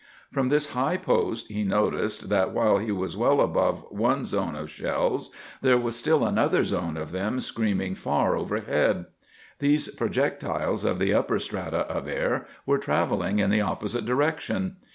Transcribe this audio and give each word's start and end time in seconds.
From 0.31 0.49
this 0.49 0.71
high 0.71 0.97
post 0.97 1.49
he 1.49 1.63
noticed 1.63 2.29
that, 2.29 2.53
while 2.53 2.79
he 2.79 2.91
was 2.91 3.15
well 3.15 3.39
above 3.39 3.85
one 3.91 4.25
zone 4.25 4.55
of 4.55 4.67
shells, 4.71 5.29
there 5.61 5.77
was 5.77 5.95
still 5.95 6.25
another 6.25 6.63
zone 6.63 6.97
of 6.97 7.11
them 7.11 7.39
screaming 7.39 7.93
far 7.93 8.35
overhead. 8.35 9.05
These 9.59 9.89
projectiles 9.89 10.85
of 10.85 10.97
the 10.97 11.13
upper 11.13 11.37
strata 11.37 11.81
of 11.81 12.07
air 12.07 12.47
were 12.65 12.79
travelling 12.79 13.37
in 13.37 13.51
the 13.51 13.61
opposite 13.61 14.03
direction. 14.07 14.77